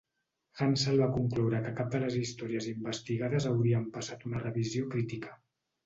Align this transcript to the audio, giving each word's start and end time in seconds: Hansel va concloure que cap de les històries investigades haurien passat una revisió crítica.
Hansel 0.61 0.97
va 1.01 1.09
concloure 1.17 1.59
que 1.67 1.75
cap 1.81 1.93
de 1.97 2.01
les 2.05 2.17
històries 2.23 2.71
investigades 2.73 3.51
haurien 3.53 3.89
passat 3.99 4.29
una 4.33 4.45
revisió 4.49 4.93
crítica. 4.97 5.43